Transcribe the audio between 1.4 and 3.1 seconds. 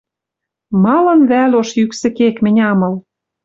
ош йӱксӹ кек мӹнь ам ыл?